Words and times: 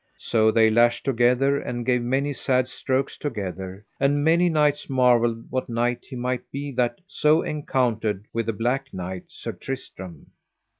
So 0.17 0.49
they 0.49 0.71
lashed 0.71 1.05
together 1.05 1.59
and 1.59 1.85
gave 1.85 2.01
many 2.01 2.33
sad 2.33 2.67
strokes 2.67 3.19
together, 3.19 3.85
and 3.99 4.23
many 4.23 4.49
knights 4.49 4.89
marvelled 4.89 5.45
what 5.51 5.69
knight 5.69 6.05
he 6.09 6.15
might 6.15 6.49
be 6.49 6.71
that 6.71 6.97
so 7.05 7.43
encountered 7.43 8.25
with 8.33 8.47
the 8.47 8.53
black 8.53 8.91
knight, 8.95 9.25
Sir 9.27 9.51
Tristram. 9.51 10.31